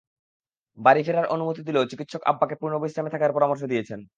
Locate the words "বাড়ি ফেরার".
0.77-1.31